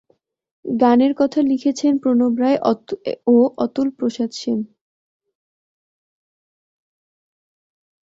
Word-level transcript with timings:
গানের 0.65 1.13
কথা 1.17 1.39
লিখেছেন 1.51 1.93
প্রণব 2.01 2.33
রায় 2.41 2.59
ও 3.27 3.35
অতুল 3.57 3.87
প্রসাদ 3.97 4.31
সেন। 4.31 4.59